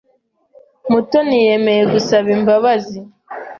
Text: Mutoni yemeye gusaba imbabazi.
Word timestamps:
Mutoni 0.91 1.37
yemeye 1.45 1.83
gusaba 1.93 2.27
imbabazi. 2.37 2.99